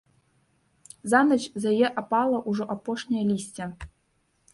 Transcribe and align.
За 1.11 1.19
ноч 1.27 1.37
з 1.65 1.73
яе 1.73 1.87
апала 2.03 2.37
ўжо 2.53 2.63
апошняе 2.77 3.23
лісцё. 3.31 3.69